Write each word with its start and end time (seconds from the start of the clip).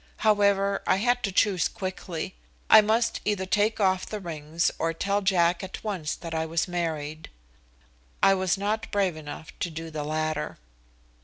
However, 0.25 0.81
I 0.87 0.95
had 0.95 1.21
to 1.21 1.31
choose 1.31 1.67
quickly. 1.67 2.33
I 2.71 2.81
must 2.81 3.21
either 3.23 3.45
take 3.45 3.79
off 3.79 4.03
the 4.03 4.19
rings 4.19 4.71
or 4.79 4.93
tell 4.93 5.21
Jack 5.21 5.63
at 5.63 5.83
once 5.83 6.15
that 6.15 6.33
I 6.33 6.43
was 6.47 6.67
married. 6.67 7.29
I 8.23 8.33
was 8.33 8.57
not 8.57 8.89
brave 8.89 9.15
enough 9.15 9.49
to 9.59 9.69
do 9.69 9.91
the 9.91 10.03
latter. 10.03 10.57